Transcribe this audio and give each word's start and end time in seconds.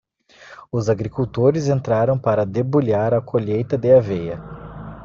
Os 0.71 0.89
agricultores 0.89 1.67
entraram 1.69 2.17
para 2.17 2.43
debulhar 2.43 3.13
a 3.13 3.21
colheita 3.21 3.77
de 3.77 3.93
aveia. 3.93 4.41